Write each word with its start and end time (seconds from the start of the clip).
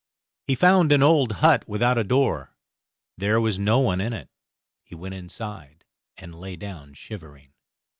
He 0.47 0.55
found 0.55 0.91
an 0.91 1.03
old 1.03 1.31
hut 1.31 1.63
without 1.69 1.99
a 1.99 2.03
door. 2.03 2.55
There 3.19 3.39
was 3.39 3.59
no 3.59 3.77
one 3.77 4.01
in 4.01 4.13
it; 4.13 4.29
he 4.81 4.95
went 4.95 5.13
inside, 5.13 5.85
and 6.17 6.33
lay 6.33 6.55
down 6.55 6.95
shivering. 6.95 7.53